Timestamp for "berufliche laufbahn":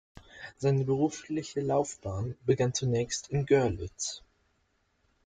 0.83-2.35